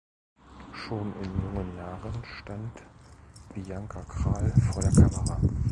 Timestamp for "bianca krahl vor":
3.53-4.81